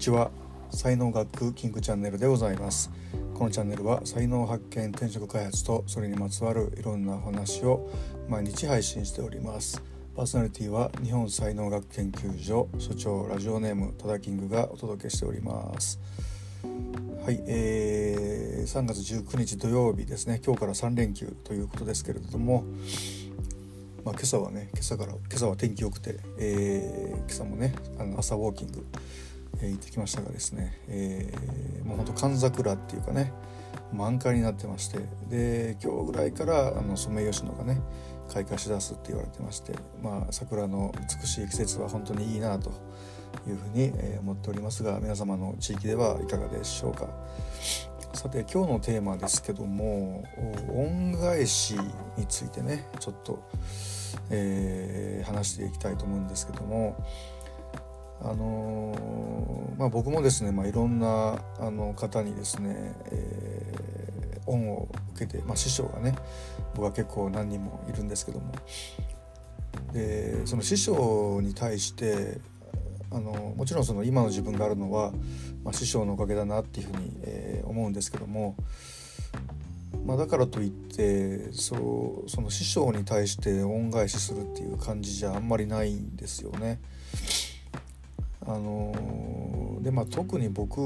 [0.00, 0.30] ちは。
[0.70, 2.90] 才能学キングチャンネルでございます。
[3.34, 7.90] このチャンネルは才能発見転職開発とそれにまつわるいろんな話を
[8.28, 9.82] 毎日配信しております。
[10.16, 16.00] パーソナリティは日本才能学研究所所長ラジオネームタダキングがお届けしております。
[17.26, 20.40] はい、えー、3月19日土曜日ですね。
[20.42, 22.64] 今日から3連休ということですけれども
[24.04, 28.86] まあ、今朝はね今朝から今朝は天気良くて、えー、今朝もねあの朝ウォーキング、
[29.62, 33.32] え、行ってきましたがですね、えー、もうほんと寒桜っていうかね
[33.92, 37.80] 満開になってましてで今日ぐらいからあのソメイヨシノがね
[38.32, 42.70] 開花しだすって言われてまして、まあ、桜の美しい季節は本当にいいなと
[43.48, 47.08] いうふうに、思っておりますが皆様の地域ではいかがでしょうか。
[48.12, 50.24] さて今日のテーマですけども
[50.74, 51.76] 恩返し
[52.16, 53.48] についてねちょっと、
[54.30, 56.96] えー、話していきたいと思うんですけども
[58.22, 66.14] あの、まあ、僕もですね、まあ、いろんなあの方にですね、えー、恩を受けて、まあ、師匠がね
[66.74, 68.52] 僕は結構何人もいるんですけども
[69.92, 72.38] でその師匠に対して
[73.10, 75.12] あのもちろんその今の自分があるのは、
[75.64, 78.54] まあ、師匠のおかげだなっていうふうに、えー、思うんですけども、
[80.04, 86.80] まあ、だからといってそうその師匠に対して恩返しするっていう感じじゃあんまりないんですよね。
[88.46, 90.80] あのでまあ特に僕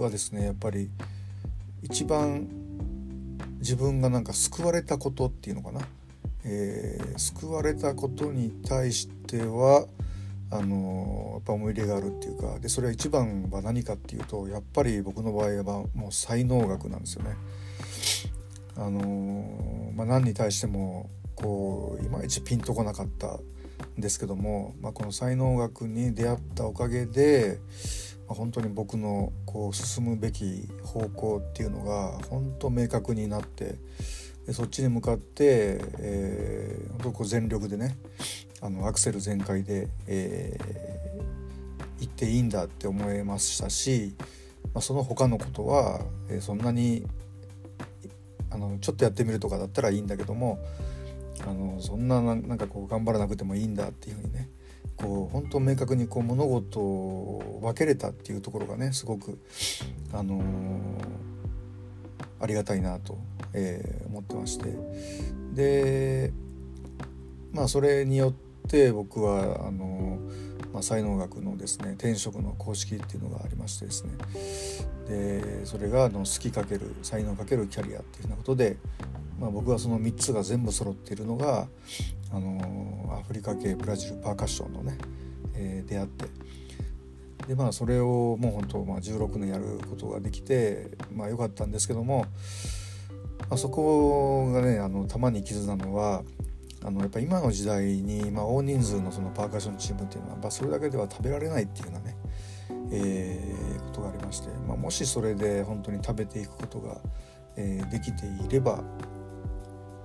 [0.00, 0.90] はですねやっぱり
[1.82, 2.48] 一番
[3.58, 5.80] 自分がなんか救われたことっていうのかな、
[6.44, 9.86] えー、救われたことに対しては
[10.50, 17.36] あのやっぱ思い入れがあるっていうかでそれは一番は何かっていうとやっぱり僕の場合はもう才能学なんですよね。
[18.78, 23.38] あのまあ、何に対してもこういまいちピンとこなかった
[23.98, 27.58] ですけども、まあ、この才能学に出会ったおかげで、
[28.28, 33.76] まあ、本当に僕のこう進むべき方向っていうのが本当明確になって
[34.46, 37.96] でそっちに向かって、えー、本当こう全力でね
[38.60, 44.14] あのアクセル全開で、えー、行っていいんだって思いましたし、
[44.74, 47.04] まあ、その他のことは、えー、そんなに
[48.50, 50.58] あのちょっとやってみるとかだったらいいんだけども
[51.44, 54.48] あのそんななんかこう頑張らなくてもいいんだっていうふうにね
[54.96, 59.38] こう本当明確にこう物事を分けれたっていうところがねすごく、
[60.12, 60.42] あのー、
[62.40, 63.18] ありがたいなと、
[63.52, 64.74] えー、思ってまして。
[65.52, 66.32] で
[67.52, 70.18] まあそれによってって僕はあの、
[70.76, 74.12] まあ、才能学のですね転職の公式っていうのがありましてですね。
[75.08, 78.76] でそれがあの好きかける才能かけるキャリアっていうふうなことで、
[79.40, 81.66] まあ、僕はその3つが全部揃っているのが
[82.30, 84.98] あのアフリカ系ブラジルパーカッションのね、
[85.54, 86.26] えー、出会って。
[87.48, 92.26] でまあそれをもう本当、まあ、16年やることができてまあ良かったんですけども、
[93.48, 96.22] まあ、そこがねあのたまに傷なのは
[96.86, 102.16] あのやっぱ今の時代に、まあ、大人数のそのパーカッションチームっていうのは、まあ、それだけでは食べられないっていうようなね、
[102.92, 106.98] えー、ことがありまして、まあ、もしそれで本当に食べていくことが、
[107.56, 108.76] えー、できていれば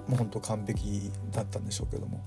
[0.08, 2.24] もう本当完璧だったんでしょうけども。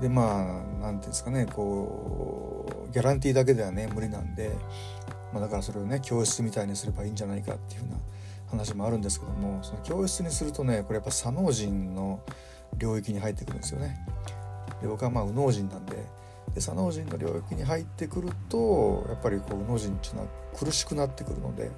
[0.00, 4.50] でまあ何て言うんですかねこうギャランティーだけではね無理なんで、
[5.32, 7.96] まあ、だからそれをね教室みたいにすればいいんじゃないかっていうふうな
[8.50, 12.20] 話もあるんですけどもその教室にするとねこれやっぱ左脳人の
[12.78, 14.06] 領域に入ってくるんですよね。
[14.80, 15.96] で僕はまあ右脳人なんで
[16.54, 21.70] で左脳人の領域に入ってくるとやっぱりこう右脳人っていうのは苦しくなってくるので、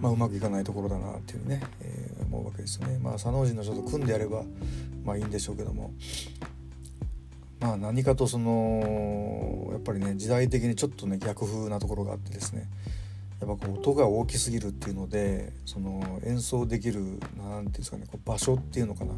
[0.00, 2.98] まあ、うまくいかないところだなっていうね、えー、思うわけですよね。
[2.98, 4.42] まあ左脳人の人と組んでやれば
[5.04, 5.92] まあいいんでしょうけども。
[7.60, 12.68] まあ何かとそのやっぱりね時代的にちょっとね逆風なところがあってですね
[13.40, 19.12] やっぱこう音が大きすぎるっていうのでその演奏できる何て言うんですかねこう場所っていうのかな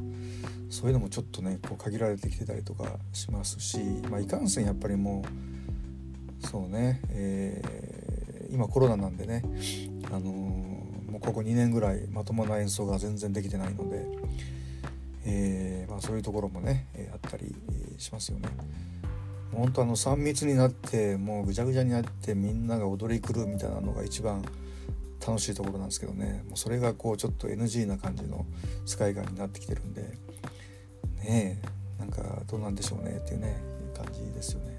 [0.68, 3.78] そういうのもちょっとねこう限られてきてたりとかしますし、
[4.10, 5.24] まあ、いかんせんやっぱりも
[6.42, 9.42] うそうね、えー、今コロナなんでね、
[10.10, 14.06] あのー、もうここ2年ぐらいまともな演奏が全然できてないので、
[15.26, 17.54] えーまあ、そういうところもね、あったり
[17.98, 18.48] しますよね。
[19.52, 24.44] 本当あの3密になってもうぐちゃぐちゃになってみんなが踊り狂うみたいなのが一番
[25.26, 26.44] 楽しいところなんですけどね。
[26.48, 28.46] もうそれがこうちょっと NG な感じの
[28.86, 30.18] 使い感になってきてるんで。
[31.24, 33.60] ねえなんかどうなんでしょうねっていうね
[33.94, 34.78] 感じですよね。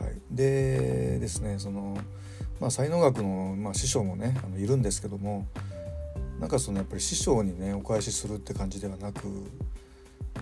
[0.00, 1.96] はい、でですねその、
[2.60, 5.46] まあ、才能学の、まあ、師匠もねあのいるんですけども
[6.40, 9.20] なんかそのやっぱり師匠にねお返しするって感じではなく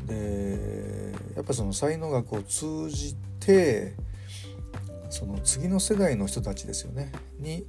[0.07, 3.95] でやっぱその才能学を通じて
[5.09, 7.67] その次の世代の人たちですよねに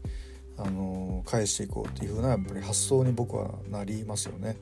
[0.58, 4.58] あの返していこうっていう風なやっぱり発想に僕はなりますよね。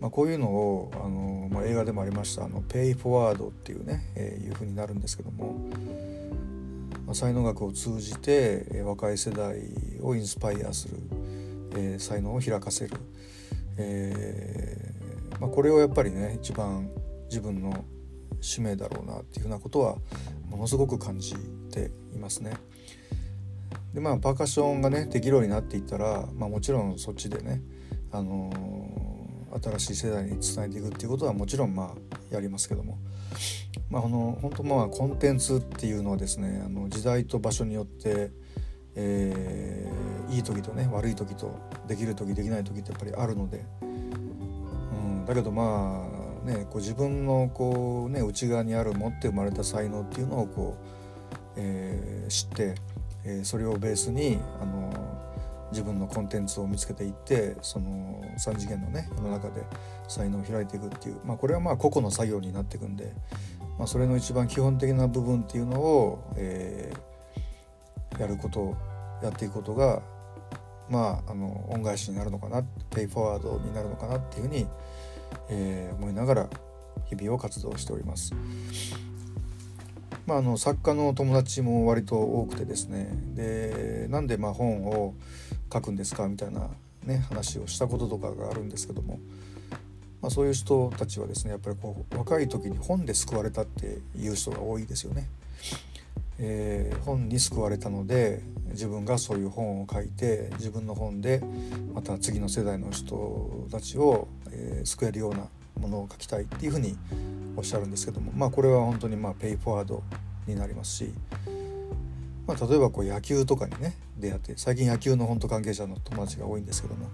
[0.00, 5.54] まあ、こういうのをあの、まあ、映画でもありました「あのペイ・フォワード」っていうね、えー、いう風になるんですけども、
[7.04, 9.58] まあ、才能学を通じて、えー、若い世代
[10.00, 10.96] をインスパイアする、
[11.74, 12.96] えー、才能を開かせる、
[13.76, 14.94] え
[15.40, 16.90] まあ、これをやっぱりね一番
[17.28, 17.84] 自分の
[18.40, 19.96] 使命だろうなっていうふうなことは
[20.48, 21.34] ものすごく感じ
[21.70, 22.52] ていますね。
[23.92, 27.62] でまあパーカッションがねできるようになっていったら、まあ、もちろんそっちでね、
[28.12, 32.98] あのー、新しい世代に伝えていくっていうことはもちろんまあやりますけども、
[33.90, 38.30] まあ、この本当まあコンテンツっていうのはですねあの時代と場所によって、
[38.94, 43.64] えー、いい時とね悪い時とできる時できない時ってやっぱりあるので、
[45.28, 46.08] だけどま
[46.44, 50.86] あねこう自分のこう、ね、内側にある持って生まれた才能っていうのをこう、
[51.56, 52.74] えー、知って
[53.28, 54.90] えー、それをベースにあの
[55.70, 59.62] 自分のコンテンツを見つけていってその3次元のね世の中で
[60.08, 63.12] 才能を開いていくっていう、まあ、これはまあ個々の作業になっていくんで、
[63.78, 68.74] まあ、それの一番基本的な部分っていうのを、えー、やること
[69.22, 70.00] やっていくことが
[70.88, 72.62] まああの恩返しになるのかな
[72.94, 74.66] ペイフォワードになるのかなっていうふうに、
[75.48, 76.50] えー、思いながら
[77.08, 78.34] 日々を活動しております。
[80.26, 85.14] まあ、あの作家の友達も割と多くてですねでなんでまあ本を
[85.72, 86.68] 書くんですかみたいな、
[87.04, 89.20] ね、話をしたこととかがあるんですけども、
[90.20, 95.30] まあ、そういう人たちはですねやっぱりこう若い時に本で救われたっていう人が多いですよね。
[96.38, 101.42] えー、本に救われたので自分がそういう本を書いて自分の本で
[101.92, 105.48] また次の世代の人たちを、えー、救えるような
[105.80, 106.96] ものを書きたいっていうふうに
[107.56, 110.02] おっしゃるんですけどもまあこれは本当にまあペイフォワード
[110.46, 111.12] になりますし、
[112.46, 117.08] まあ、例えばこう野球とかにね出会って最近野球の本当関係者の友達が多いんですけども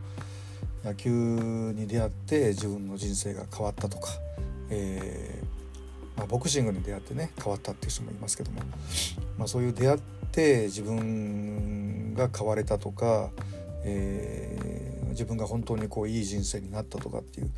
[0.84, 4.10] 野球に出会って自分の人生が変わったとか、
[4.68, 5.63] えー、
[6.16, 8.60] まあ、ボクシングに出会ってね変わったっていう人もいますけども、
[9.38, 9.98] まあ、そういう出会っ
[10.30, 13.30] て自分が変われたとか、
[13.84, 14.84] えー
[15.14, 17.50] 自分が本当にこういい人生になったとかっていう、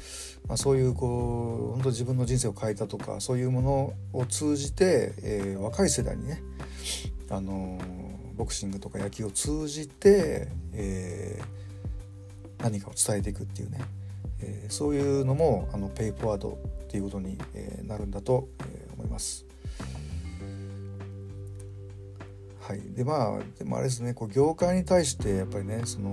[0.47, 6.43] まあ、そういうこう本当自分の人生を変えたとかそういうものを通じて、えー、若い世代にね、
[7.31, 13.81] あのー、ボクシングとか野球を通じて、えー、何かを伝えていくっていうね、
[14.41, 19.47] えそういうのもあのペイフォワードっていうことに、えなるんだと、え思います。
[22.67, 26.09] はい、でまあでもあれですねこう業界に対してやっぱりねその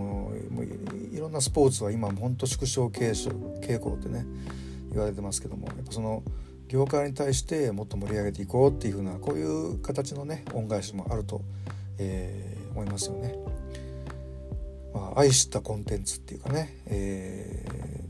[0.52, 3.12] もういろんなスポーツは今本当縮小傾
[3.60, 4.24] 傾向ってね
[4.92, 6.22] 言われてますけどもやっぱその
[6.68, 11.42] 業界に対してもっと盛り上げていこうっていうふうなこういう形のね恩返しもあると、
[11.98, 13.36] えー、思いますよね。
[14.94, 18.03] まあ、愛したコンテンツっていうかね、えー、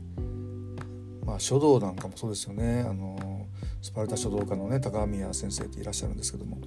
[1.24, 3.46] まあ、書道なんかもそうですよねあの
[3.80, 6.58] スパルタ書道家のね高宮先生っていらっしゃるんですけども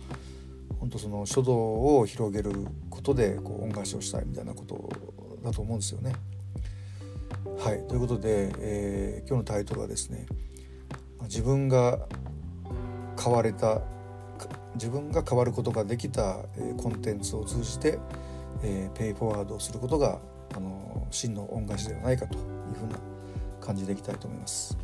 [0.79, 1.55] 本当その書道
[1.97, 2.51] を広げる
[2.89, 4.89] ことでこう恩返しをしたいみたいなこと
[5.43, 6.13] だと思うんですよね。
[7.59, 10.27] はいということで、えー、今日のタイトルはですね
[11.23, 11.99] 自分が
[13.21, 13.81] 変われた
[14.75, 17.97] 自分が変わることができた、えー、コンテンツを通じて、
[18.63, 20.19] えー、ペイフォワードをすることが
[20.55, 22.43] あの真の恩返しではないかという
[22.75, 22.99] ふうな
[23.67, 24.77] 感じでいきたいと思います。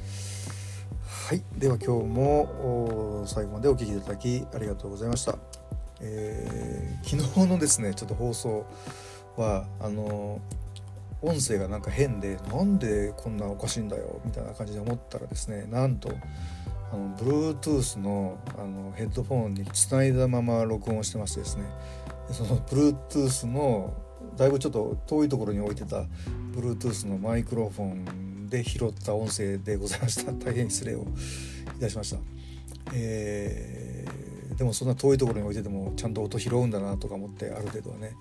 [1.29, 5.37] はい、では今日も最後までお聴きいただきありがとうございました。
[6.01, 8.65] えー、昨日のですねちょっと放送
[9.37, 10.41] はあの
[11.21, 16.11] 音声がなんか変でなんでこんなおかしいんだよみたいな感じで思ったらですねなんと
[16.91, 21.63] あの Bluetooth のあのヘッドフォンにつないだまま録音してましてですね
[22.31, 23.93] その Bluetooth の
[24.35, 26.03] だいぶちょっと遠いところに置いてた
[26.53, 31.07] Bluetooth のマイクロフォンで拾った音声でございました 大変失礼を
[31.77, 32.19] いたしました。
[32.93, 38.11] えーでもそんな遠いところに置いててもちゃんと音拾うんだなとか思ってある程度はね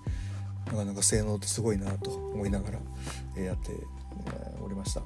[0.65, 2.79] なかなか性能ってすごいなと思いながら、
[3.37, 3.69] えやって、
[4.59, 5.03] おりました。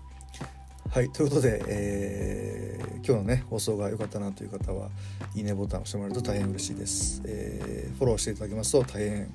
[0.89, 4.89] はいということで、えー、今日のね放送が良かったなという方は
[5.35, 9.29] いいねボタンを押してもらえると大変嬉しいです、えー、フォローしていただけますと大変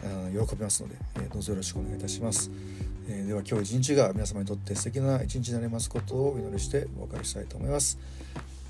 [0.00, 2.50] 喜びますので、えー、どうぞよろしくお願いいたします、
[3.08, 7.98] えでは今日一日が皆様にとって素敵な一日になりますことをお祈りしてお別れしたいと思います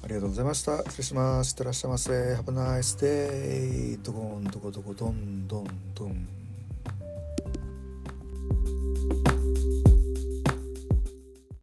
[0.04, 0.78] ありがとうございました。
[0.78, 1.52] 失礼します。
[1.52, 2.10] いってらっしゃいませ。
[2.10, 4.02] Have a nice day.
[4.02, 6.41] どこんどこどこどんどんどん。